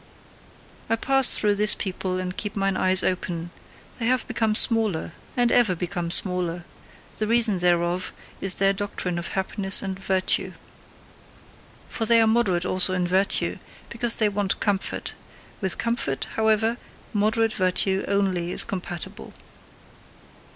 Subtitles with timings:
[0.89, 3.51] I pass through this people and keep mine eyes open;
[3.99, 6.65] they have become SMALLER, and ever become smaller:
[7.19, 8.11] THE REASON THEREOF
[8.41, 10.53] IS THEIR DOCTRINE OF HAPPINESS AND VIRTUE.
[11.87, 13.59] For they are moderate also in virtue,
[13.89, 15.13] because they want comfort.
[15.61, 16.77] With comfort, however,
[17.13, 19.35] moderate virtue only is compatible.